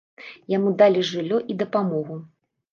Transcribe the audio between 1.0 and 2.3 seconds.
жыллё і дапамогу.